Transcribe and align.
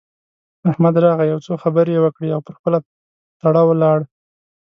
احمد 0.71 0.95
راغی؛ 1.03 1.27
يو 1.31 1.39
څو 1.45 1.53
خبرې 1.63 1.91
يې 1.95 2.01
وکړې 2.03 2.29
او 2.35 2.41
پر 2.45 2.53
خپله 2.57 2.79
تړه 3.41 3.61
ولاړ. 3.67 3.99